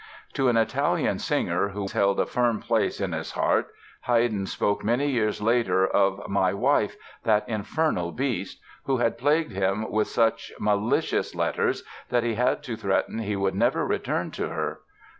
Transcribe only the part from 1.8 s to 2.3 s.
held a